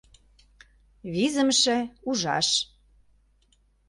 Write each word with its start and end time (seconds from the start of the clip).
ВИЗЫМШЕ 1.13 1.77
УЖАШ 2.09 2.47